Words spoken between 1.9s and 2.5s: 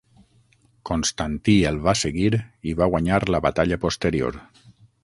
seguir